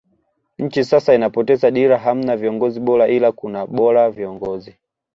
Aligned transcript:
Nchi 0.59 0.83
sasa 0.83 1.13
inapoteza 1.15 1.71
dira 1.71 1.97
hamna 1.97 2.37
viongozi 2.37 2.79
bora 2.79 3.07
ila 3.07 3.31
kuna 3.31 3.65
bora 3.67 4.09
viongozi 4.11 4.75